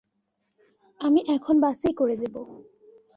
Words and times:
আমি 0.99 1.19
এখন 1.35 1.55
বাসেই 1.63 1.93
করে 1.93 2.15
দেবো। 2.17 2.41